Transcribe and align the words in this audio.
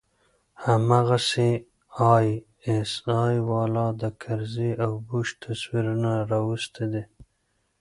هماغسې 0.65 1.51
آى 2.13 2.29
اس 2.71 2.91
آى 3.21 3.37
والا 3.49 3.87
د 4.01 4.03
کرزي 4.21 4.71
او 4.85 4.93
بوش 5.07 5.27
تصويرونه 5.43 6.11
راوستي 6.31 6.85
دي. 6.91 7.03